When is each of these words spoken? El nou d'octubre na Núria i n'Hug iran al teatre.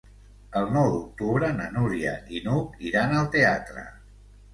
El 0.59 0.69
nou 0.75 0.87
d'octubre 0.93 1.49
na 1.57 1.67
Núria 1.75 2.13
i 2.37 2.41
n'Hug 2.47 2.81
iran 2.93 3.15
al 3.19 3.29
teatre. 3.37 3.85